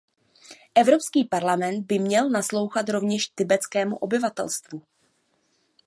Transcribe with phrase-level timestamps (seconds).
[0.75, 4.81] Evropský parlament by měl naslouchat rovněž tibetskému obyvatelstvu.